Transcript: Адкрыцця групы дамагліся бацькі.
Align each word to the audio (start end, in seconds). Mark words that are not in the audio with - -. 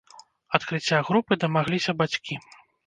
Адкрыцця 0.59 1.03
групы 1.11 1.33
дамагліся 1.45 1.91
бацькі. 2.03 2.45